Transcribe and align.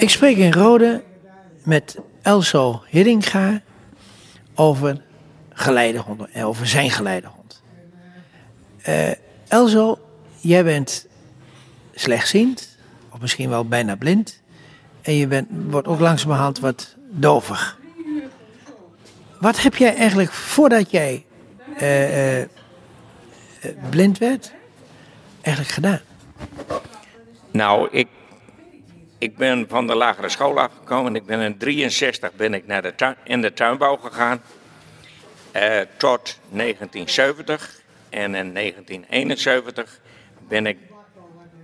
Ik 0.00 0.10
spreek 0.10 0.36
in 0.36 0.52
Rode 0.52 1.02
met 1.64 1.96
Elso 2.22 2.82
Hiddinga 2.86 3.60
over 4.54 5.02
geleidehonden 5.52 6.32
en 6.32 6.44
over 6.44 6.66
zijn 6.66 6.90
geleidehond. 6.90 7.62
Eh 8.82 9.10
Elso, 9.48 9.98
jij 10.36 10.64
bent 10.64 11.06
slechtziend, 11.94 12.76
of 13.10 13.20
misschien 13.20 13.48
wel 13.48 13.64
bijna 13.64 13.96
blind. 13.96 14.42
En 15.02 15.14
je 15.14 15.26
bent, 15.26 15.48
wordt 15.50 15.88
ook 15.88 16.00
langzamerhand 16.00 16.58
wat 16.58 16.96
dovig. 17.10 17.78
Wat 19.40 19.62
heb 19.62 19.76
jij 19.76 19.96
eigenlijk 19.96 20.32
voordat 20.32 20.90
jij 20.90 21.24
eh, 21.76 22.38
eh, 22.38 22.42
eh, 22.42 22.48
blind 23.90 24.18
werd, 24.18 24.52
eigenlijk 25.40 25.74
gedaan? 25.74 26.00
Nou, 27.50 27.88
ik, 27.90 28.08
ik 29.20 29.36
ben 29.36 29.66
van 29.68 29.86
de 29.86 29.94
lagere 29.94 30.28
school 30.28 30.58
afgekomen. 30.58 31.14
Ik 31.14 31.26
ben 31.26 31.40
in 31.40 31.58
63 31.58 32.32
ben 32.32 32.54
ik 32.54 32.66
naar 32.66 32.82
de 32.82 33.14
in 33.24 33.40
de 33.40 33.52
tuinbouw 33.52 33.96
gegaan. 33.96 34.42
eh, 35.52 35.80
tot 35.96 36.38
1970. 36.48 37.80
En 38.08 38.34
in 38.34 38.52
1971 38.52 40.00
ben 40.48 40.66
ik 40.66 40.78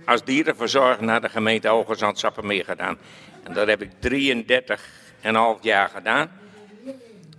als 0.05 0.23
dierenverzorger 0.23 1.03
naar 1.03 1.21
de 1.21 1.29
gemeente 1.29 1.67
Hoogezand 1.67 2.19
Sappemeer 2.19 2.65
gedaan. 2.65 2.97
En 3.43 3.53
dat 3.53 3.67
heb 3.67 3.81
ik 3.81 3.91
33,5 3.99 5.61
jaar 5.61 5.89
gedaan. 5.89 6.31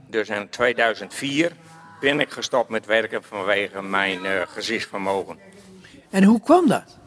Dus 0.06 0.28
in 0.28 0.48
2004 0.48 1.53
ben 2.00 2.20
ik 2.20 2.30
gestopt 2.30 2.69
met 2.69 2.87
werken 2.87 3.23
vanwege 3.23 3.83
mijn 3.83 4.27
eh, 4.27 4.41
gezichtsvermogen. 4.47 5.39
En 6.11 6.25
hoe 6.25 6.41
kwam 6.41 6.69
dat? 6.69 6.98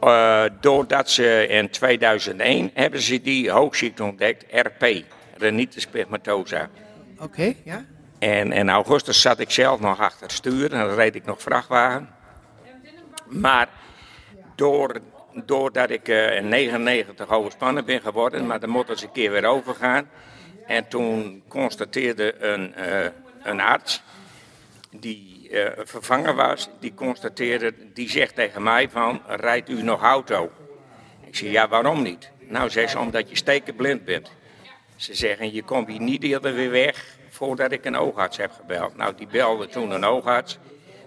Eh, 0.00 0.44
doordat 0.60 1.10
ze 1.10 1.46
in 1.48 1.70
2001 1.70 2.70
hebben 2.74 3.00
ze 3.00 3.20
die 3.20 3.50
hoogziekte 3.50 4.04
ontdekt, 4.04 4.44
RP, 4.50 5.04
rhinitis 5.36 5.86
pigmentosa. 5.86 6.68
Oké, 7.18 7.54
ja. 7.64 7.84
En 8.18 8.52
in 8.52 8.70
augustus 8.70 9.20
zat 9.20 9.38
ik 9.38 9.50
zelf 9.50 9.80
nog 9.80 10.00
achter 10.00 10.22
het 10.22 10.32
stuur 10.32 10.72
en 10.72 10.86
dan 10.86 10.94
reed 10.94 11.14
ik 11.14 11.24
nog 11.24 11.42
vrachtwagen. 11.42 12.08
Maar 13.28 13.68
door, 14.54 15.00
doordat 15.44 15.90
ik 15.90 16.08
eh, 16.08 16.36
in 16.36 16.48
99 16.48 17.28
overspannen 17.28 17.84
ben 17.84 18.00
geworden, 18.00 18.46
maar 18.46 18.60
dan 18.60 18.70
moet 18.70 18.88
eens 18.88 19.02
een 19.02 19.12
keer 19.12 19.30
weer 19.30 19.44
overgaan. 19.44 20.08
En 20.66 20.88
toen 20.88 21.42
constateerde 21.48 22.34
een, 22.38 22.74
eh, 22.74 23.06
een 23.42 23.60
arts 23.60 24.02
die 24.90 25.39
eh, 25.50 25.70
vervangen 25.84 26.36
was, 26.36 26.68
die 26.80 26.94
constateerde, 26.94 27.74
die 27.92 28.10
zegt 28.10 28.34
tegen 28.34 28.62
mij 28.62 28.90
van, 28.90 29.22
rijdt 29.26 29.68
u 29.68 29.82
nog 29.82 30.02
auto? 30.02 30.50
Ik 31.26 31.36
zeg, 31.36 31.50
ja, 31.50 31.68
waarom 31.68 32.02
niet? 32.02 32.30
Nou, 32.38 32.70
zegt 32.70 32.90
ze, 32.90 32.98
omdat 32.98 33.28
je 33.28 33.36
stekenblind 33.36 34.04
bent. 34.04 34.30
Ze 34.96 35.14
zeggen, 35.14 35.52
je 35.52 35.62
komt 35.62 35.88
hier 35.88 36.00
niet 36.00 36.22
eerder 36.22 36.54
weer 36.54 36.70
weg 36.70 37.04
voordat 37.28 37.72
ik 37.72 37.84
een 37.84 37.96
oogarts 37.96 38.36
heb 38.36 38.52
gebeld. 38.52 38.96
Nou, 38.96 39.14
die 39.16 39.26
belde 39.26 39.66
toen 39.66 39.90
een 39.90 40.04
oogarts. 40.04 40.58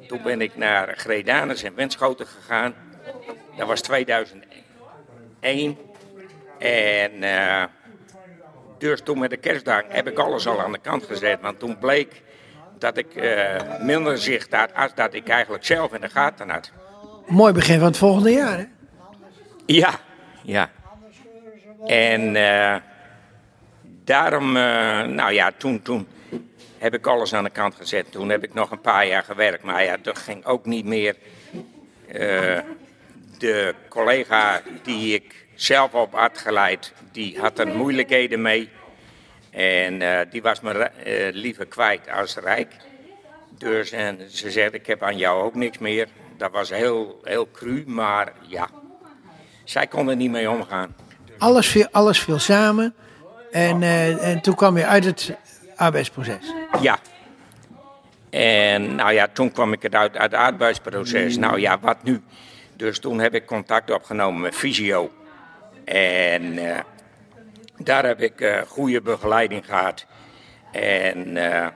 Toen 0.08 0.22
ben 0.24 0.42
ik 0.42 0.56
naar 0.56 0.98
Gredanus 0.98 1.64
en 1.64 1.76
Wenschoten 1.76 2.28
gegaan. 2.28 2.76
Dat 3.58 3.68
was 3.68 3.82
2001. 3.82 5.78
En 6.60 7.24
eh, 7.24 7.64
dus 8.78 9.02
toen 9.02 9.20
met 9.20 9.30
de 9.30 9.38
kerstdag 9.38 9.84
heb 9.88 10.08
ik 10.08 10.18
alles 10.18 10.48
al 10.48 10.62
aan 10.62 10.72
de 10.72 10.80
kant 10.80 11.04
gezet. 11.04 11.42
Want 11.42 11.60
toen 11.60 11.78
bleek 11.78 12.22
dat 12.80 12.98
ik 12.98 13.16
eh, 13.16 13.56
minder 13.80 14.18
zicht 14.18 14.54
had 14.54 14.74
als 14.76 14.94
dat 14.96 15.14
ik 15.14 15.28
eigenlijk 15.28 15.66
zelf 15.66 15.94
in 15.94 16.02
de 16.02 16.10
gaten 16.10 16.50
had. 16.50 16.72
Mooi 17.28 17.54
begin 17.54 17.78
van 17.78 17.88
het 17.88 17.98
volgende 17.98 18.32
jaar, 18.32 18.58
hè? 18.58 18.66
Ja, 19.66 20.00
ja. 20.42 20.70
En 21.86 22.36
eh, 22.36 22.76
daarom, 24.04 24.58
eh, 24.58 25.02
nou 25.02 25.32
ja, 25.32 25.52
toen, 25.58 25.82
toen 25.82 26.08
heb 26.78 26.94
ik 26.94 27.08
alles 27.08 27.34
aan 27.34 27.44
de 27.44 27.50
kant 27.50 27.76
gezet. 27.76 28.12
Toen 28.12 28.30
heb 28.30 28.44
ik 28.44 28.54
nog 28.54 28.72
een 28.72 28.82
paar 28.82 29.08
jaar 29.08 29.24
gewerkt. 29.24 29.64
Maar 29.64 29.84
ja, 29.84 29.98
dat 30.02 30.18
ging 30.18 30.46
ook 30.46 30.66
niet 30.66 30.86
meer. 30.86 31.16
De 33.38 33.76
collega 33.90 34.62
die 34.84 35.14
ik 35.14 35.46
zelf 35.56 35.94
op 35.94 36.14
had 36.14 36.38
geleid, 36.38 36.94
die 37.12 37.40
had 37.40 37.60
er 37.60 37.68
moeilijkheden 37.68 38.42
mee. 38.42 38.70
En 39.54 40.02
eh, 40.02 40.20
die 40.30 40.42
was 40.42 40.62
me 40.62 40.72
eh, 40.72 41.34
liever 41.34 41.66
kwijt 41.66 42.12
als 42.12 42.36
rijk. 42.36 42.76
Dus 43.58 43.92
en 43.92 44.20
ze 44.30 44.52
zegt, 44.52 44.74
ik 44.74 44.88
heb 44.88 45.04
aan 45.04 45.18
jou 45.18 45.44
ook 45.44 45.56
niks 45.56 45.78
meer. 45.78 46.08
Dat 46.38 46.52
was 46.52 46.70
heel, 46.70 47.20
heel 47.24 47.52
cru, 47.52 47.84
maar 47.88 48.34
ja, 48.48 48.70
zij 49.64 49.88
kon 49.88 50.10
er 50.10 50.16
niet 50.16 50.32
mee 50.32 50.50
omgaan. 50.50 50.96
Alles 51.38 51.68
viel, 51.68 51.88
alles 51.92 52.20
viel 52.20 52.40
samen. 52.40 52.96
En, 53.52 53.84
eh, 53.84 54.30
en 54.32 54.42
toen 54.42 54.56
kwam 54.56 54.78
je 54.78 54.86
uit 54.86 55.06
het 55.06 55.34
arbeidsproces. 55.76 56.54
Ja. 56.82 56.98
En 58.30 58.96
nou 58.96 59.14
ja, 59.14 59.28
toen 59.34 59.52
kwam 59.52 59.74
ik 59.74 59.82
het 59.82 59.96
uit, 59.96 60.18
uit 60.18 60.32
het 60.32 60.40
arbeidsproces. 60.40 61.38
Nou 61.38 61.60
ja, 61.60 61.80
wat 61.80 62.04
nu? 62.04 62.22
Dus 62.76 63.00
toen 63.00 63.20
heb 63.20 63.34
ik 63.34 63.46
contact 63.46 63.92
opgenomen 63.92 64.42
met 64.42 64.56
fysio. 64.56 65.12
En 65.86 66.60
daar 67.84 68.06
heb 68.06 68.22
ik 68.22 68.42
eh, 68.42 68.62
goede 68.62 69.02
begeleiding 69.02 69.66
gehad. 69.66 70.06
En 70.72 71.38
eh, 71.38 71.68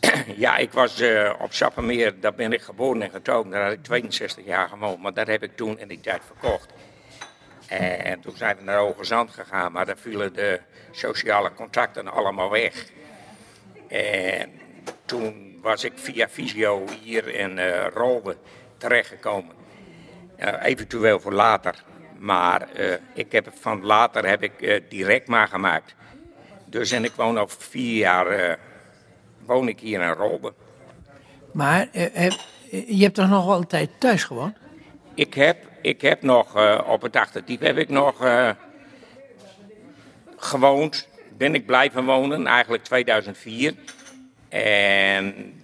ja, 0.44 0.56
ik 0.56 0.72
was 0.72 1.00
eh, 1.00 1.34
op 1.38 1.52
Sappemeer, 1.52 2.20
daar 2.20 2.34
ben 2.34 2.52
ik 2.52 2.62
geboren 2.62 3.02
en 3.02 3.10
getogen. 3.10 3.50
Daar 3.50 3.62
had 3.62 3.72
ik 3.72 3.82
62 3.82 4.44
jaar 4.44 4.68
gewoond, 4.68 5.02
maar 5.02 5.14
dat 5.14 5.26
heb 5.26 5.42
ik 5.42 5.56
toen 5.56 5.78
in 5.78 5.88
die 5.88 6.00
tijd 6.00 6.22
verkocht. 6.26 6.72
En 7.68 8.20
toen 8.20 8.36
zijn 8.36 8.56
we 8.56 8.62
naar 8.62 8.78
Hoge 8.78 9.04
Zand 9.04 9.30
gegaan, 9.30 9.72
maar 9.72 9.86
daar 9.86 9.98
vielen 9.98 10.32
de 10.32 10.60
sociale 10.90 11.52
contacten 11.52 12.08
allemaal 12.08 12.50
weg. 12.50 12.84
En 13.88 14.50
toen 15.04 15.58
was 15.62 15.84
ik 15.84 15.92
via 15.94 16.28
Visio 16.28 16.84
hier 17.02 17.28
in 17.28 17.58
eh 17.58 17.86
Rolde 17.94 18.36
terechtgekomen. 18.76 19.54
Eventueel 20.62 21.20
voor 21.20 21.32
later. 21.32 21.84
Maar 22.18 22.68
eh, 22.72 22.94
ik 23.14 23.32
heb 23.32 23.48
van 23.60 23.84
later 23.84 24.26
heb 24.28 24.42
ik 24.42 24.62
eh, 24.62 24.80
direct 24.88 25.28
maar 25.28 25.48
gemaakt. 25.48 25.94
Dus 26.64 26.90
en 26.90 27.04
ik 27.04 27.12
woon 27.12 27.38
al 27.38 27.48
vier 27.48 27.96
jaar 27.96 28.26
eh, 28.26 28.54
woon 29.44 29.68
ik 29.68 29.80
hier 29.80 30.00
in 30.00 30.10
Rolde. 30.12 30.52
Maar 31.52 31.88
heb- 31.92 32.40
je 32.70 33.02
hebt 33.02 33.14
toch 33.14 33.28
nog 33.28 33.46
wel 33.46 33.56
een 33.56 33.66
tijd 33.66 33.90
thuis 33.98 34.24
gewoond? 34.24 34.56
Ik 35.14 35.34
heb, 35.34 35.56
ik 35.82 36.00
heb 36.00 36.22
nog 36.22 36.56
op 36.86 37.02
het 37.02 37.16
achterdiep 37.16 37.60
heb 37.60 37.76
ik 37.76 37.88
nog 37.88 38.16
gewoond. 40.36 41.08
Ben 41.36 41.54
ik 41.54 41.66
blijven 41.66 42.04
wonen, 42.04 42.46
eigenlijk 42.46 42.84
2004. 42.84 43.74
En 44.48 45.54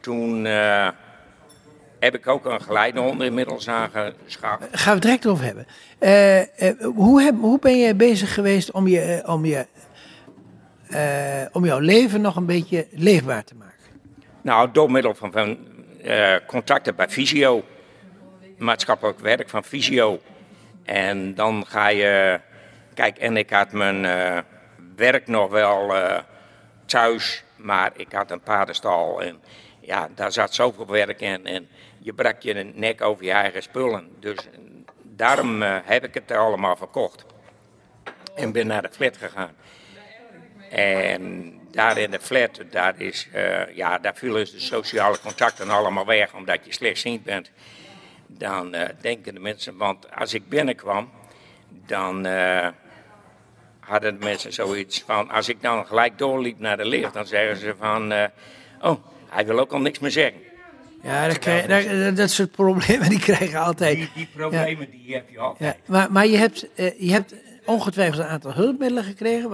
toen 0.00 0.46
heb 1.98 2.14
ik 2.14 2.26
ook 2.26 2.44
een 2.44 2.62
geleidehond 2.62 3.22
inmiddels 3.22 3.68
aangeschaft. 3.68 4.62
Gaan 4.70 4.84
we 4.84 4.90
het 4.90 5.02
direct 5.02 5.26
over 5.26 5.44
hebben. 5.44 5.66
Eh, 5.98 6.68
eh, 6.68 6.74
hoe, 6.94 7.22
heb, 7.22 7.34
hoe 7.40 7.58
ben 7.58 7.78
je 7.78 7.94
bezig 7.94 8.34
geweest 8.34 8.70
om, 8.70 8.88
je, 8.88 9.00
eh, 9.00 9.32
om, 9.32 9.44
je, 9.44 9.66
eh, 10.88 11.46
om 11.52 11.64
jouw 11.64 11.78
leven 11.78 12.20
nog 12.20 12.36
een 12.36 12.46
beetje 12.46 12.86
leefbaar 12.90 13.44
te 13.44 13.54
maken? 13.54 13.76
Nou, 14.42 14.68
door 14.72 14.90
middel 14.90 15.14
van, 15.14 15.32
van 15.32 15.58
eh, 16.02 16.34
contacten 16.46 16.96
bij 16.96 17.08
Visio. 17.08 17.64
Maatschappelijk 18.58 19.18
werk 19.18 19.48
van 19.48 19.64
Visio. 19.64 20.20
En 20.84 21.34
dan 21.34 21.64
ga 21.66 21.88
je... 21.88 22.40
Kijk, 22.94 23.18
en 23.18 23.36
ik 23.36 23.50
had 23.50 23.72
mijn 23.72 24.04
eh, 24.04 24.38
werk 24.96 25.26
nog 25.26 25.50
wel 25.50 25.94
eh, 25.96 26.18
thuis. 26.84 27.44
Maar 27.56 27.90
ik 27.96 28.12
had 28.12 28.30
een 28.30 28.40
paardenstal. 28.40 29.22
En 29.22 29.40
ja, 29.88 30.08
daar 30.14 30.32
zat 30.32 30.54
zoveel 30.54 30.86
werk 30.86 31.20
in. 31.20 31.46
En 31.46 31.68
je 31.98 32.12
brak 32.12 32.42
je 32.42 32.54
nek 32.54 33.02
over 33.02 33.24
je 33.24 33.30
eigen 33.30 33.62
spullen. 33.62 34.10
Dus 34.20 34.36
daarom 35.02 35.62
eh, 35.62 35.76
heb 35.84 36.04
ik 36.04 36.14
het 36.14 36.30
allemaal 36.30 36.76
verkocht. 36.76 37.24
En 38.34 38.52
ben 38.52 38.66
naar 38.66 38.82
de 38.82 38.90
flat 38.90 39.16
gegaan. 39.16 39.54
En 40.70 41.52
daar 41.70 41.98
in 41.98 42.10
de 42.10 42.20
flat, 42.20 42.60
daar, 42.70 43.00
is, 43.00 43.28
eh, 43.32 43.76
ja, 43.76 43.98
daar 43.98 44.14
vielen 44.14 44.44
de 44.44 44.60
sociale 44.60 45.20
contacten 45.20 45.70
allemaal 45.70 46.06
weg 46.06 46.34
omdat 46.34 46.64
je 46.64 46.72
slechtziend 46.72 47.24
bent. 47.24 47.50
Dan 48.26 48.74
eh, 48.74 48.88
denken 49.00 49.34
de 49.34 49.40
mensen, 49.40 49.76
want 49.76 50.14
als 50.14 50.34
ik 50.34 50.48
binnenkwam, 50.48 51.10
dan 51.68 52.26
hadden 53.80 54.18
de 54.18 54.24
mensen 54.24 54.52
zoiets 54.52 55.02
van, 55.02 55.30
als 55.30 55.48
ik 55.48 55.62
dan 55.62 55.86
gelijk 55.86 56.18
doorliep 56.18 56.58
naar 56.58 56.76
de 56.76 56.84
lift, 56.84 57.12
dan 57.12 57.26
zeggen 57.26 57.56
ze 57.56 57.74
van, 57.78 58.12
oh, 58.80 59.04
hij 59.28 59.46
wil 59.46 59.58
ook 59.58 59.72
al 59.72 59.80
niks 59.80 59.98
meer 59.98 60.10
zeggen. 60.10 60.40
Ja, 61.02 61.26
dat, 61.26 61.38
krijg, 61.38 61.66
dat, 61.66 62.16
dat 62.16 62.30
soort 62.30 62.50
problemen 62.50 63.08
die 63.16 63.20
krijgen 63.20 63.60
altijd. 63.60 63.96
Die, 63.96 64.10
die 64.14 64.28
problemen 64.36 64.90
die 64.90 65.14
heb 65.14 65.28
je 65.30 65.38
altijd. 65.38 65.76
Ja, 65.76 65.92
maar, 65.92 66.12
maar 66.12 66.26
je, 66.26 66.36
hebt, 66.36 66.74
eh, 66.74 67.00
je 67.00 67.12
hebt 67.12 67.34
ongetwijfeld 67.64 68.22
een 68.22 68.28
aantal 68.30 68.52
hulpmiddelen 68.52 69.04
gekregen. 69.04 69.50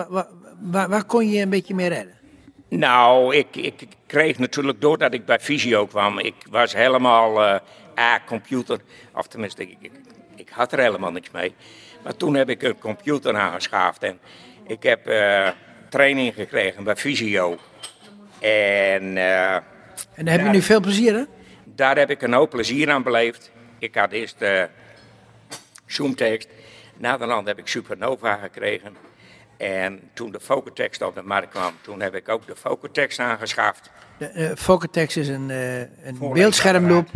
Waar, 0.61 0.89
waar, 0.89 1.05
kon 1.05 1.29
je 1.29 1.43
een 1.43 1.51
beetje 1.51 1.75
mee 1.75 1.89
redden? 1.89 2.15
Nou, 2.69 3.35
ik, 3.37 3.57
ik 3.57 3.87
kreeg 4.07 4.39
natuurlijk 4.39 4.81
doordat 4.81 5.15
ik 5.15 5.25
bij 5.25 5.41
Visio 5.41 5.87
kwam, 5.87 6.19
ik 6.19 6.35
was 6.51 6.73
helemaal 6.73 7.45
eh 7.45 7.61
A, 7.99 8.21
computer, 8.27 8.79
of 9.15 9.27
tenminste, 9.27 9.63
ik, 9.63 9.77
ik, 9.81 9.93
ik 10.37 10.49
had 10.49 10.73
er 10.73 10.79
helemaal 10.79 11.13
niks 11.13 11.31
mee. 11.31 11.55
Maar 12.03 12.17
toen 12.17 12.35
heb 12.35 12.49
ik 12.49 12.63
een 12.63 12.79
computer 12.79 13.37
aangeschaft 13.37 14.03
en 14.03 14.19
ik 14.67 14.83
heb 14.83 15.07
eh, 15.07 15.49
training 15.89 16.35
gekregen 16.35 16.85
bij 16.85 16.97
Visio. 16.97 17.59
En 18.45 19.17
eh, 19.17 19.55
En 20.15 20.25
daar 20.25 20.35
heb 20.35 20.41
je 20.47 20.49
nu 20.53 20.63
veel 20.63 20.81
plezier, 20.81 21.15
hè? 21.15 21.23
daar 21.65 21.97
heb 21.97 22.11
ik 22.11 22.23
een 22.23 22.33
hoop 22.33 22.51
plezier 22.51 22.91
aan 22.91 23.03
beleefd. 23.03 23.51
Ik 23.79 23.95
had 23.95 24.13
eerst 24.13 24.37
uh, 24.43 24.63
Zoomtekst. 25.87 26.49
Naderhand 26.97 27.47
heb 27.47 27.59
ik 27.59 27.67
Supernova 27.67 28.35
gekregen. 28.35 28.97
En 29.57 30.01
toen 30.13 30.33
de 30.33 30.41
Focutext 30.41 31.03
op 31.03 31.15
de 31.15 31.23
markt 31.23 31.49
kwam, 31.51 31.73
toen 31.81 32.01
heb 32.01 32.15
ik 32.15 32.29
ook 32.29 32.47
de 32.47 32.57
Focutext 32.57 33.19
aangeschaft. 33.19 33.91
De 34.19 34.53
Focutext 34.57 35.17
is 35.17 35.29
een, 35.29 35.49
uh, 35.49 35.81
een 35.81 36.19
beeldschermloop. 36.33 37.09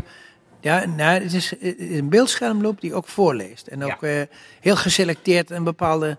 Ja, 0.60 0.86
nou, 0.86 1.22
het 1.22 1.32
is, 1.32 1.50
het 1.50 1.60
is 1.78 1.98
een 1.98 2.08
beeldschermloop 2.08 2.80
die 2.80 2.94
ook 2.94 3.06
voorleest. 3.08 3.66
En 3.66 3.84
ook 3.84 4.00
Ja. 4.00 4.20
uh, 4.20 4.22
heel 4.60 4.76
geselecteerd 4.76 5.50
een 5.50 5.64
bepaalde 5.64 6.16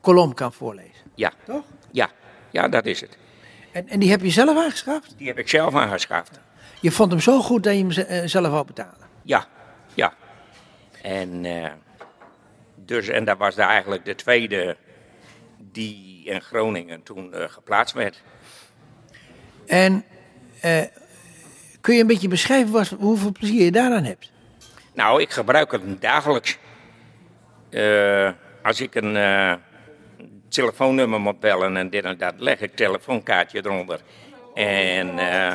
kolom 0.00 0.34
kan 0.34 0.52
voorlezen. 0.52 1.04
Ja, 1.14 1.32
Toch? 1.44 1.64
ja, 1.90 2.10
ja, 2.50 2.68
dat 2.68 2.86
is 2.86 3.00
het. 3.00 3.18
En, 3.72 3.88
en 3.88 4.00
die 4.00 4.10
heb 4.10 4.20
je 4.20 4.30
zelf 4.30 4.58
aangeschaft? 4.58 5.14
Die 5.16 5.26
heb 5.26 5.38
ik 5.38 5.48
zelf 5.48 5.74
aangeschaft. 5.74 6.40
Je 6.80 6.90
vond 6.90 7.10
hem 7.10 7.20
zo 7.20 7.40
goed 7.40 7.62
dat 7.62 7.74
je 7.74 7.78
hem 7.78 7.90
eh, 7.90 8.22
zelf 8.24 8.48
wou 8.48 8.66
betalen. 8.66 9.08
Ja, 9.22 9.46
ja. 9.94 10.14
En, 11.02 11.44
eh, 11.44 11.70
dus, 12.74 13.08
en 13.08 13.24
dat 13.24 13.38
was 13.38 13.54
daar 13.54 13.68
eigenlijk 13.68 14.04
de 14.04 14.14
tweede 14.14 14.76
die 15.58 16.24
in 16.24 16.40
Groningen 16.40 17.02
toen 17.02 17.34
eh, 17.34 17.48
geplaatst 17.48 17.94
werd. 17.94 18.22
En 19.66 20.04
kun 21.80 21.94
je 21.94 22.00
een 22.00 22.06
beetje 22.06 22.28
beschrijven 22.28 22.72
wat, 22.72 22.88
hoeveel 22.88 23.32
plezier 23.32 23.64
je 23.64 23.70
daaraan 23.70 24.04
hebt? 24.04 24.32
Nou, 24.94 25.20
ik 25.22 25.30
gebruik 25.30 25.72
het 25.72 26.00
dagelijks. 26.00 26.58
Als 28.62 28.80
ik 28.80 28.94
een 28.94 29.16
telefoonnummer 30.50 31.20
moet 31.20 31.40
bellen 31.40 31.76
en 31.76 31.90
dit 31.90 32.04
en 32.04 32.18
dat, 32.18 32.34
leg 32.38 32.60
ik 32.60 32.76
telefoonkaartje 32.76 33.58
eronder. 33.64 34.00
En 34.54 35.18
eh, 35.18 35.54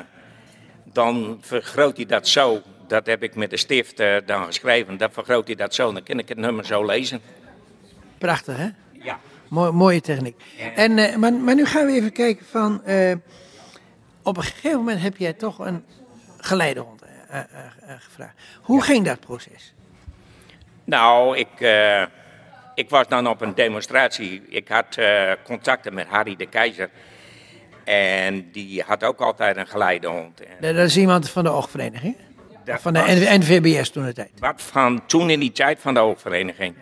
dan 0.84 1.38
vergroot 1.42 1.98
hij 1.98 2.06
dat 2.06 2.28
zo. 2.28 2.62
Dat 2.88 3.06
heb 3.06 3.24
ik 3.24 3.36
met 3.36 3.50
de 3.50 3.58
stift 3.58 4.00
eh, 4.00 4.16
dan 4.26 4.46
geschreven. 4.46 4.98
Dan 4.98 5.12
vergroot 5.12 5.48
hij 5.48 5.56
dat 5.56 5.74
zo. 5.74 5.94
Dan 5.94 6.04
kan 6.04 6.20
ik 6.20 6.30
het 6.30 6.38
nummer 6.38 6.66
zo 6.66 6.86
lezen. 6.86 7.22
Prachtig, 8.18 8.58
hè? 8.58 8.68
Ja. 8.92 9.20
Mooi, 9.48 9.72
mooie 9.72 10.02
techniek. 10.02 10.42
En, 10.76 10.98
eh, 10.98 11.16
maar, 11.16 11.34
maar 11.34 11.56
nu 11.56 11.66
gaan 11.66 11.86
we 11.86 11.92
even 11.92 12.12
kijken 12.12 12.46
van... 12.46 12.82
op 14.24 14.38
een 14.38 14.44
gegeven 14.44 14.78
moment 14.78 15.02
heb 15.02 15.18
jij 15.18 15.34
toch 15.34 15.60
een 15.60 15.84
geleidehond 16.38 17.02
eh, 17.36 17.40
eh, 17.40 17.46
eh, 17.90 17.96
gevraagd. 18.00 18.34
Hoe 18.62 18.82
ging 18.82 19.06
dat 19.06 19.20
proces? 19.20 19.74
Nou, 20.84 21.38
ik, 21.38 21.48
ik 22.76 22.90
was 22.90 23.08
dan 23.08 23.28
op 23.28 23.42
een 23.42 23.56
demonstratie. 23.56 24.42
Ik 24.50 24.68
had 24.68 24.98
eh, 24.98 25.32
contacten 25.44 25.94
met 25.94 26.08
Harry 26.08 26.36
de 26.36 26.46
Keizer. 26.46 26.90
En 27.84 28.52
die 28.52 28.84
had 28.88 29.04
ook 29.04 29.20
altijd 29.20 29.58
een 29.58 29.68
geleidehond. 29.68 30.42
Dat 30.60 30.76
is 30.76 30.98
iemand 30.98 31.30
van 31.30 31.44
de 31.44 31.50
oogvereniging? 31.50 32.16
dat 32.66 32.82
Van 32.82 32.94
de 32.94 33.00
was 33.00 33.38
NVBS 33.38 33.90
toen 33.90 34.06
de 34.06 34.14
tijd. 34.14 34.32
Wat 34.40 34.62
van 34.62 35.06
toen 35.06 35.30
in 35.30 35.40
die 35.40 35.52
tijd 35.52 35.80
van 35.80 35.94
de 35.94 36.00
oogvereniging. 36.00 36.76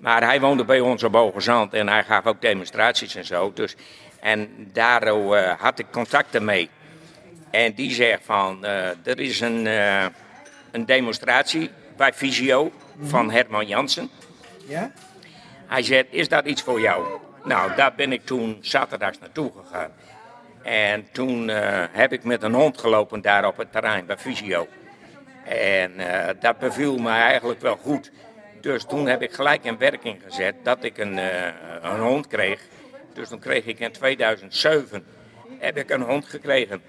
Maar 0.00 0.22
hij 0.24 0.40
woonde 0.40 0.64
bij 0.64 0.80
ons 0.80 1.02
op 1.02 1.14
en 1.74 1.88
hij 1.88 2.04
gaf 2.04 2.26
ook 2.26 2.40
demonstraties 2.40 3.14
en 3.14 3.24
zo. 3.24 3.52
Dus, 3.54 3.74
en 4.20 4.48
daar 4.72 5.02
eh, 5.02 5.60
had 5.60 5.78
ik 5.78 5.86
contacten 5.90 6.44
mee. 6.44 6.70
En 7.50 7.74
die 7.74 7.90
zegt 7.90 8.20
van, 8.24 8.64
eh, 8.64 8.86
er 9.06 9.20
is 9.20 9.40
een, 9.40 9.66
een 10.70 10.86
demonstratie 10.86 11.70
bij 11.96 12.12
Visio 12.12 12.72
van 13.00 13.30
Herman 13.30 13.66
Jansen. 13.66 14.10
Ja? 14.66 14.92
Hij 15.66 15.82
zegt, 15.82 16.06
is 16.10 16.28
dat 16.28 16.46
iets 16.46 16.62
voor 16.62 16.80
jou? 16.80 17.06
Nou, 17.44 17.74
daar 17.76 17.94
ben 17.94 18.12
ik 18.12 18.24
toen 18.24 18.58
zaterdags 18.60 19.18
naartoe 19.18 19.52
gegaan. 19.62 19.90
En 20.62 21.06
toen 21.12 21.50
eh, 21.50 21.84
heb 21.90 22.12
ik 22.12 22.24
met 22.24 22.42
een 22.42 22.54
hond 22.54 22.78
gelopen 22.78 23.20
daar 23.20 23.46
op 23.46 23.56
het 23.56 23.72
terrein 23.72 24.06
bij 24.06 24.18
Visio. 24.18 24.66
En 25.44 25.98
eh, 25.98 26.34
dat 26.40 26.58
beviel 26.58 26.98
me 26.98 27.10
eigenlijk 27.10 27.60
wel 27.60 27.76
goed. 27.76 28.10
Dus 28.60 28.84
toen 28.84 29.06
heb 29.06 29.22
ik 29.22 29.32
gelijk 29.32 29.64
in 29.64 29.78
werking 29.78 30.22
gezet 30.24 30.54
dat 30.62 30.84
ik 30.84 30.98
een, 30.98 31.18
eh, 31.18 31.46
een 31.82 32.00
hond 32.00 32.26
kreeg. 32.26 32.60
Dus 33.14 33.28
toen 33.28 33.38
kreeg 33.38 33.64
ik 33.64 33.78
in 33.78 33.92
2007 33.92 35.04
heb 35.58 35.76
ik 35.76 35.90
een 35.90 36.00
hond 36.00 36.24
gekregen. 36.24 36.82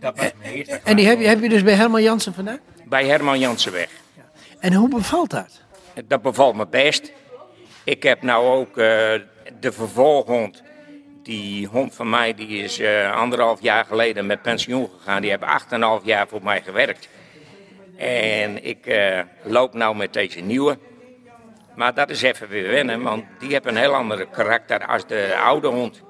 Dat 0.00 0.16
was 0.16 0.32
mijn 0.38 0.54
eerste 0.54 0.80
En 0.84 0.96
die 0.96 1.06
heb 1.06 1.18
je, 1.18 1.26
heb 1.26 1.42
je 1.42 1.48
dus 1.48 1.62
bij 1.62 1.74
Herman 1.74 2.02
Jansen 2.02 2.34
vandaan? 2.34 2.58
Bij 2.84 3.06
Herman 3.06 3.38
Jansenweg. 3.38 3.88
En 4.58 4.72
hoe 4.72 4.88
bevalt 4.88 5.30
dat? 5.30 5.60
Dat 6.04 6.22
bevalt 6.22 6.54
me 6.54 6.66
best. 6.66 7.12
Ik 7.84 8.02
heb 8.02 8.22
nou 8.22 8.46
ook 8.46 8.78
eh, 8.78 9.12
de 9.60 9.72
vervolghond. 9.72 10.62
Die 11.22 11.66
hond 11.66 11.94
van 11.94 12.10
mij 12.10 12.34
die 12.34 12.62
is 12.62 12.78
eh, 12.78 13.16
anderhalf 13.16 13.62
jaar 13.62 13.84
geleden 13.84 14.26
met 14.26 14.42
pensioen 14.42 14.88
gegaan. 14.98 15.20
Die 15.20 15.30
hebben 15.30 15.48
acht 15.48 15.72
en 15.72 15.82
half 15.82 16.04
jaar 16.04 16.28
voor 16.28 16.42
mij 16.42 16.62
gewerkt. 16.62 17.08
En 17.96 18.64
ik 18.64 18.86
eh, 18.86 19.20
loop 19.42 19.74
nou 19.74 19.96
met 19.96 20.12
deze 20.12 20.40
nieuwe. 20.40 20.78
Maar 21.74 21.94
dat 21.94 22.10
is 22.10 22.22
even 22.22 22.48
weer 22.48 22.70
wennen, 22.70 23.02
want 23.02 23.24
die 23.38 23.48
heeft 23.48 23.66
een 23.66 23.76
heel 23.76 23.94
ander 23.94 24.26
karakter 24.26 24.86
als 24.86 25.06
de 25.06 25.36
oude 25.44 25.68
hond. 25.68 26.02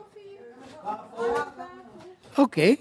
Oké. 2.37 2.77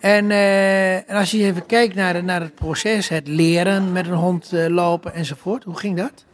En, 0.00 0.30
en 0.30 1.16
als 1.16 1.30
je 1.30 1.44
even 1.44 1.66
kijkt 1.66 1.94
naar, 1.94 2.24
naar 2.24 2.40
het 2.40 2.54
proces, 2.54 3.08
het 3.08 3.28
leren 3.28 3.92
met 3.92 4.06
een 4.06 4.12
hond 4.12 4.50
lopen 4.52 5.14
enzovoort, 5.14 5.64
hoe 5.64 5.78
ging 5.78 5.96
dat? 5.96 6.24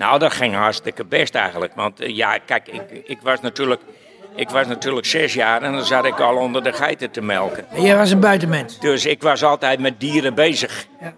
Nou, 0.00 0.18
dat 0.18 0.32
ging 0.32 0.54
hartstikke 0.54 1.04
best 1.04 1.34
eigenlijk. 1.34 1.74
Want 1.74 2.00
eh, 2.00 2.16
ja, 2.16 2.38
kijk, 2.38 2.68
ik, 2.68 3.02
ik, 3.04 3.18
was 3.22 3.40
natuurlijk, 3.40 3.80
ik 4.34 4.50
was 4.50 4.66
natuurlijk 4.66 5.06
zes 5.06 5.34
jaar 5.34 5.62
en 5.62 5.72
dan 5.72 5.84
zat 5.84 6.04
ik 6.04 6.20
al 6.20 6.36
onder 6.36 6.62
de 6.62 6.72
geiten 6.72 7.10
te 7.10 7.20
melken. 7.22 7.70
En 7.70 7.82
jij 7.82 7.96
was 7.96 8.10
een 8.10 8.20
buitenmens. 8.20 8.78
Dus 8.78 9.06
ik 9.06 9.22
was 9.22 9.44
altijd 9.44 9.80
met 9.80 10.00
dieren 10.00 10.34
bezig. 10.34 10.86
Ja. 11.00 11.14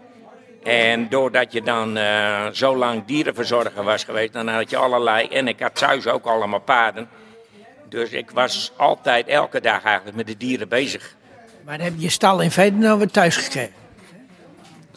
En 0.62 1.08
doordat 1.08 1.52
je 1.52 1.62
dan 1.62 1.96
eh, 1.96 2.46
zo 2.52 2.76
lang 2.76 3.04
dierenverzorger 3.06 3.84
was 3.84 4.04
geweest, 4.04 4.32
dan 4.32 4.48
had 4.48 4.70
je 4.70 4.76
allerlei. 4.76 5.26
En 5.28 5.48
ik 5.48 5.60
had 5.60 5.74
thuis 5.74 6.06
ook 6.06 6.26
allemaal 6.26 6.60
paarden. 6.60 7.08
Dus 7.88 8.10
ik 8.10 8.30
was 8.30 8.72
altijd 8.76 9.26
elke 9.26 9.60
dag 9.60 9.84
eigenlijk 9.84 10.16
met 10.16 10.26
de 10.26 10.36
dieren 10.36 10.68
bezig. 10.68 11.14
Maar 11.64 11.76
dan 11.76 11.86
heb 11.86 11.94
je 11.96 12.02
je 12.02 12.10
stal 12.10 12.40
in 12.40 12.50
feite 12.50 12.76
nou 12.76 12.98
weer 12.98 13.10
thuis 13.10 13.36
gekregen. 13.36 13.81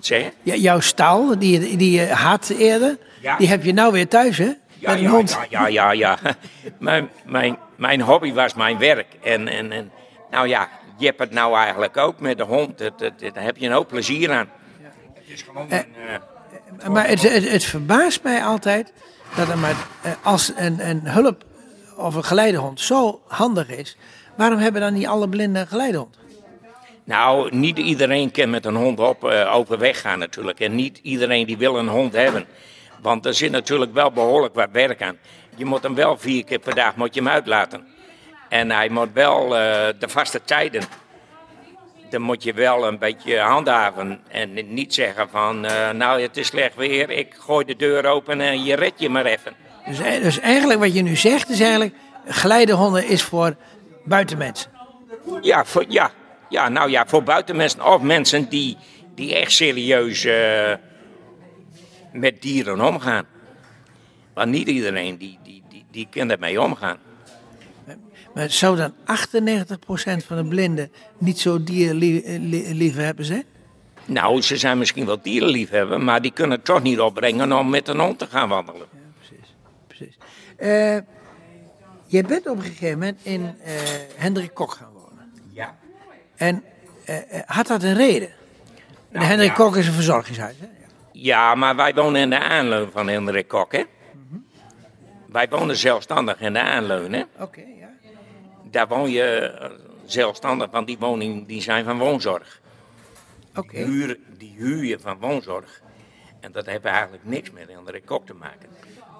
Zeg 0.06 0.22
je? 0.24 0.32
Ja, 0.44 0.56
jouw 0.56 0.80
stal, 0.80 1.40
die, 1.40 1.60
je- 1.70 1.78
die 1.78 1.92
je 2.00 2.08
had 2.14 2.50
eerder, 2.58 2.98
Ja. 3.22 3.38
die 3.38 3.48
heb 3.48 3.64
je 3.64 3.74
nou 3.74 3.92
weer 3.92 4.08
thuis, 4.08 4.38
hè? 4.38 4.52
Ja, 4.78 4.92
met 4.92 5.00
ja, 5.00 5.10
hond. 5.10 5.40
ja, 5.50 5.68
ja, 5.68 5.92
ja. 5.92 5.92
ja. 5.92 6.36
mijn, 6.80 7.10
mijn, 7.26 7.58
mijn 7.76 8.02
hobby 8.02 8.34
was 8.34 8.54
mijn 8.54 8.78
werk. 8.78 9.08
En, 9.24 9.48
en, 9.48 9.72
en 9.72 9.92
nou 10.32 10.48
ja, 10.48 10.70
je 10.98 11.06
hebt 11.06 11.20
het 11.20 11.32
nou 11.32 11.56
eigenlijk 11.58 11.98
ook 11.98 12.20
met 12.20 12.38
de 12.38 12.44
hond. 12.44 12.80
Het, 12.80 13.00
het, 13.00 13.14
het- 13.22 13.34
daar 13.34 13.44
heb 13.44 13.58
je 13.58 13.66
een 13.66 13.72
hoop 13.72 13.88
plezier 13.88 14.32
aan. 14.32 14.50
Het 15.14 15.24
is 15.26 15.42
gewoon 15.42 15.68
een, 15.70 15.86
eh, 16.80 16.88
Maar 16.90 17.08
het, 17.08 17.22
het, 17.22 17.50
het 17.50 17.64
verbaast 17.64 18.24
mij 18.24 18.44
altijd 18.44 18.94
dat 19.36 19.50
er 19.50 19.58
maar, 19.58 19.76
eh, 20.02 20.12
als 20.24 20.52
een, 20.56 20.90
een 20.90 21.02
hulp 21.08 21.44
of 21.98 22.16
een 22.16 22.24
geleidehond 22.24 22.80
zo 22.82 23.22
handig 23.28 23.70
is, 23.70 23.98
waarom 24.38 24.60
hebben 24.60 24.82
dan 24.82 24.94
niet 24.94 25.08
alle 25.08 25.30
blinden 25.30 25.62
een 25.62 25.68
geleidehond? 25.68 26.18
Nou, 27.06 27.56
niet 27.56 27.78
iedereen 27.78 28.32
kan 28.32 28.50
met 28.50 28.66
een 28.66 28.76
hond 28.76 29.00
op, 29.00 29.24
eh, 29.24 29.56
overweg 29.56 30.02
gaan 30.02 30.20
natuurlijk. 30.20 30.60
En 30.60 30.76
niet 30.76 31.00
iedereen 31.02 31.46
die 31.46 31.58
wil 31.58 31.78
een 31.78 31.88
hond 31.88 32.14
hebben. 32.14 32.46
Want 33.02 33.26
er 33.26 33.34
zit 33.34 33.52
natuurlijk 33.52 33.94
wel 33.94 34.12
behoorlijk 34.12 34.56
wat 34.56 34.70
werk 34.72 35.02
aan. 35.02 35.18
Je 35.56 35.66
moet 35.66 35.84
hem 35.84 35.96
wel 35.96 36.18
vier 36.18 36.44
keer 36.44 36.60
per 36.60 36.76
dag 36.76 36.96
moet 36.96 37.14
je 37.14 37.20
hem 37.20 37.30
uitlaten. 37.30 37.88
En 38.50 38.72
hij 38.72 38.90
moet 38.90 39.10
wel 39.14 39.44
eh, 39.44 39.88
de 40.00 40.10
vaste 40.10 40.42
tijden. 40.44 40.84
Dan 42.10 42.22
moet 42.22 42.44
je 42.44 42.54
wel 42.54 42.88
een 42.88 42.98
beetje 42.98 43.40
handhaven. 43.40 44.20
En 44.28 44.74
niet 44.74 44.94
zeggen 44.94 45.30
van, 45.30 45.66
eh, 45.66 45.90
nou 45.92 46.22
het 46.22 46.38
is 46.38 46.48
slecht 46.48 46.76
weer, 46.76 47.10
ik 47.10 47.36
gooi 47.40 47.66
de 47.66 47.76
deur 47.76 48.06
open 48.06 48.42
en 48.42 48.64
je 48.64 48.76
red 48.76 48.94
je 48.98 49.10
maar 49.10 49.26
even. 49.26 49.54
Dus, 49.88 49.98
dus 49.98 50.40
eigenlijk 50.40 50.80
wat 50.80 50.94
je 50.94 51.02
nu 51.02 51.16
zegt 51.16 51.50
is 51.50 51.60
eigenlijk, 51.60 51.94
geleidehonden 52.28 53.08
is 53.08 53.24
voor 53.24 53.56
buitenmensen. 54.04 54.72
Ja, 55.42 55.66
voor, 55.66 55.86
ja, 55.88 56.12
ja, 56.56 56.70
nou 56.70 56.90
ja, 56.90 57.06
voor 57.08 57.24
buitenmensen 57.24 57.86
of 57.86 58.02
mensen 58.02 58.50
die, 58.50 58.78
die 59.16 59.36
echt 59.36 59.52
serieus 59.52 60.26
eh, 60.26 60.74
met 62.14 62.42
dieren 62.42 62.82
omgaan. 62.82 63.26
Want 64.34 64.52
niet 64.52 64.68
iedereen 64.68 65.18
die, 65.18 65.40
die, 65.44 65.64
die, 65.70 65.86
die 65.92 66.08
kan 66.10 66.32
ermee 66.32 66.62
omgaan. 66.62 66.98
Maar 68.34 68.50
zou 68.50 68.78
dan 68.78 68.94
98% 68.94 68.94
van 70.26 70.38
de 70.38 70.46
blinden 70.48 70.92
niet 71.18 71.40
zo 71.40 71.64
dierliefhebber 71.64 73.26
zijn? 73.26 73.44
Nou, 74.06 74.42
ze 74.42 74.58
zijn 74.58 74.78
misschien 74.78 75.06
wel 75.06 75.22
dierenliefhebber, 75.22 76.02
maar 76.02 76.22
die 76.22 76.32
kunnen 76.32 76.58
het 76.58 76.66
toch 76.66 76.82
niet 76.82 77.00
opbrengen 77.00 77.52
om 77.52 77.70
met 77.70 77.88
een 77.88 78.00
hond 78.00 78.20
te 78.20 78.28
gaan 78.28 78.50
wandelen. 78.50 78.88
Precies. 79.88 80.18
Eh, 80.58 80.98
jij 82.06 82.24
bent 82.28 82.50
op 82.50 82.58
een 82.58 82.64
gegeven 82.64 83.00
moment 83.00 83.20
in 83.24 83.56
eh 83.64 83.74
Hendrik 84.16 84.54
Kok 84.54 84.72
gaan 84.72 84.92
wonen. 84.94 85.32
Ja. 85.54 85.76
En 86.36 86.64
eh, 87.06 87.18
eh, 87.18 87.42
had 87.46 87.68
dat 87.68 87.84
een 87.84 87.96
reden? 87.96 88.30
de 89.10 89.20
Hendrik 89.20 89.38
Nou, 89.38 89.60
ja. 89.60 89.66
Kok 89.66 89.76
is 89.76 89.88
een 89.88 89.94
verzorgingshuis. 89.94 90.56
Hè? 90.60 90.68
Ja, 91.12 91.56
maar 91.56 91.76
wij 91.76 91.94
wonen 91.94 92.22
in 92.22 92.30
de 92.30 92.40
aanloop 92.40 92.92
van 92.92 93.08
Hendrik 93.08 93.48
Kok, 93.48 93.72
hè? 93.72 93.84
wij 95.36 95.50
wonen 95.50 95.76
zelfstandig 95.76 96.40
in 96.40 96.54
de 96.54 96.62
aanleunen. 96.62 97.28
Oké, 97.40 97.62
ja. 97.80 97.90
Daar 98.64 98.88
woon 98.88 99.10
je 99.10 99.24
eh, 99.24 99.70
zelfstandig, 100.06 100.72
want 100.72 100.88
die 100.88 100.98
woningen 100.98 101.46
die 101.46 101.62
zijn 101.62 101.86
van 101.86 101.98
woonzorg. 101.98 102.62
Oké. 103.56 103.78
Huur, 103.78 104.20
die 104.38 104.54
huur 104.58 104.84
je 104.84 105.00
van 105.00 105.20
woonzorg. 105.20 105.82
En 106.40 106.52
dat 106.52 106.66
heeft 106.66 106.86
eigenlijk 106.86 107.24
niks 107.26 107.52
met 107.52 107.70
Hendrik 107.70 108.06
Kok 108.06 108.26
te 108.26 108.34
maken. 108.34 108.70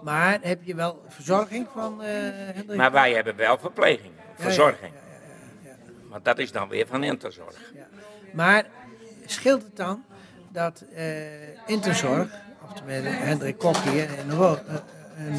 Maar 0.04 0.40
heb 0.42 0.64
je 0.64 0.76
wel 0.76 1.06
verzorging 1.08 1.68
van 1.74 2.02
Hendrik? 2.02 2.78
Maar 2.78 2.92
wij 2.92 3.14
hebben 3.14 3.36
wel 3.36 3.58
verpleging, 3.58 4.14
verzorging. 4.36 4.94
Maar 6.16 6.24
dat 6.24 6.40
is 6.40 6.52
dan 6.52 6.70
weer 6.70 6.88
van 6.88 7.04
Interzorg. 7.04 7.72
Maar 8.34 8.66
scheelt 9.26 9.64
het 9.64 9.76
dan 9.76 10.04
dat 10.50 10.84
eh 10.96 11.68
Interzorg, 11.68 12.30
oftewel 12.64 13.04
Hendrik 13.04 13.58
Kok 13.58 13.78
hier 13.78 14.18
en 14.18 14.32
Ro- 14.32 14.60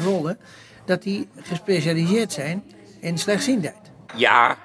Rolde, 0.03 0.37
dat 0.85 1.01
die 1.01 1.29
gespecialiseerd 1.35 2.33
zijn 2.33 2.63
in 2.99 3.17
slechtziendheid? 3.17 3.91
Ja, 4.15 4.57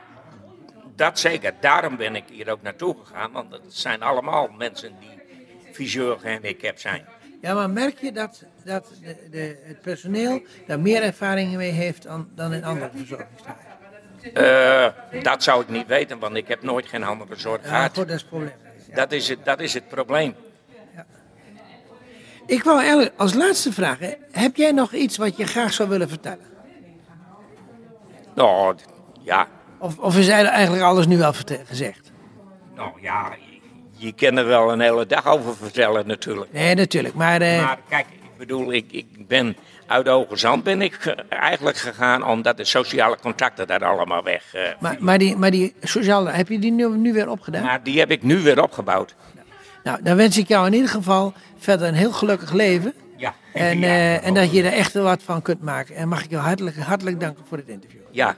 dat 0.96 1.18
zeker. 1.18 1.54
Daarom 1.60 1.96
ben 1.96 2.16
ik 2.16 2.24
hier 2.30 2.50
ook 2.50 2.62
naartoe 2.62 2.96
gegaan. 3.04 3.32
Want 3.32 3.52
het 3.52 3.62
zijn 3.68 4.02
allemaal 4.02 4.48
mensen 4.48 4.92
die 5.00 5.20
visueel 5.72 6.18
gehandicapt 6.18 6.80
zijn. 6.80 7.04
Ja, 7.40 7.54
maar 7.54 7.70
merk 7.70 7.98
je 7.98 8.12
dat, 8.12 8.44
dat 8.64 8.92
de, 9.02 9.28
de, 9.30 9.60
het 9.62 9.80
personeel 9.80 10.42
daar 10.66 10.80
meer 10.80 11.02
ervaring 11.02 11.56
mee 11.56 11.70
heeft 11.70 12.02
dan, 12.02 12.28
dan 12.34 12.52
in 12.52 12.64
andere 12.64 12.90
verzorgingstehuizen? 12.96 13.71
Eh, 14.34 14.86
dat 15.22 15.42
zou 15.42 15.62
ik 15.62 15.68
niet 15.68 15.86
weten, 15.86 16.18
want 16.18 16.36
ik 16.36 16.48
heb 16.48 16.62
nooit 16.62 16.86
geen 16.86 17.04
andere 17.04 17.36
zorg 17.36 17.62
Ja, 17.62 17.68
gehad. 17.68 17.96
goed, 17.96 18.08
dat 18.08 18.16
is 18.16 18.20
het 18.20 18.28
probleem. 18.30 18.52
Dat 18.94 19.12
is 19.12 19.28
het, 19.28 19.44
dat 19.44 19.60
is 19.60 19.74
het 19.74 19.88
probleem. 19.88 20.34
Ik 22.46 22.62
wou 22.62 22.80
eigenlijk 22.80 23.12
als 23.16 23.34
laatste 23.34 23.72
vragen, 23.72 24.16
heb 24.32 24.56
jij 24.56 24.72
nog 24.72 24.92
iets 24.92 25.16
wat 25.16 25.36
je 25.36 25.46
graag 25.46 25.72
zou 25.72 25.88
willen 25.88 26.08
vertellen? 26.08 26.44
Nou, 28.34 28.76
ja. 29.20 29.46
Of, 29.78 29.98
of 29.98 30.16
is 30.16 30.28
eigenlijk 30.28 30.82
alles 30.82 31.06
nu 31.06 31.22
al 31.22 31.32
gezegd? 31.66 32.10
Nou 32.74 32.90
ja, 33.00 33.32
je, 33.48 33.60
je 34.06 34.12
kan 34.12 34.36
er 34.36 34.46
wel 34.46 34.72
een 34.72 34.80
hele 34.80 35.06
dag 35.06 35.26
over 35.26 35.56
vertellen 35.56 36.06
natuurlijk. 36.06 36.52
Nee, 36.52 36.74
natuurlijk. 36.74 37.14
Maar, 37.14 37.40
eh, 37.40 37.62
Maar 37.64 37.78
kijk, 37.88 38.06
ik 38.10 38.36
bedoel, 38.38 38.72
ik, 38.72 38.92
ik 38.92 39.26
ben 39.28 39.56
uit 39.92 40.06
Hoge 40.06 40.36
Zand 40.36 40.64
ben 40.64 40.82
ik 40.82 40.94
eh, 40.94 41.14
eigenlijk 41.28 41.76
gegaan 41.76 42.24
omdat 42.24 42.56
de 42.56 42.64
sociale 42.64 43.16
contacten 43.20 43.66
daar 43.66 43.84
allemaal 43.84 44.22
weg. 44.22 44.54
eh, 44.54 44.62
maar, 44.80 44.96
maar, 44.98 45.18
die, 45.18 45.36
maar 45.36 45.50
die 45.50 45.74
sociale, 45.82 46.30
heb 46.30 46.48
je 46.48 46.58
die 46.58 46.72
nu, 46.72 46.88
nu 46.96 47.12
weer 47.12 47.28
opgedaan? 47.28 47.62
maar 47.64 47.82
die 47.82 47.98
heb 47.98 48.10
ik 48.10 48.22
nu 48.22 48.38
weer 48.38 48.62
opgebouwd. 48.62 49.14
Nou, 49.84 50.02
dan 50.02 50.16
wens 50.16 50.38
ik 50.38 50.48
jou 50.48 50.66
in 50.66 50.72
ieder 50.72 50.88
geval 50.88 51.32
verder 51.58 51.88
een 51.88 51.94
heel 51.94 52.12
gelukkig 52.12 52.52
leven. 52.52 52.92
Ja. 53.16 53.34
En, 53.52 53.78
Ja, 53.78 53.86
eh, 53.86 54.26
en 54.26 54.34
dat 54.34 54.52
je 54.52 54.62
er 54.62 54.72
echt 54.72 54.92
wat 54.92 55.22
van 55.22 55.42
kunt 55.42 55.62
maken. 55.62 55.94
En 55.94 56.08
mag 56.08 56.24
ik 56.24 56.30
jou 56.30 56.42
hartelijk, 56.42 56.76
hartelijk 56.76 57.20
danken 57.20 57.44
voor 57.48 57.56
dit 57.56 57.68
interview. 57.68 58.00
Ja, 58.10 58.36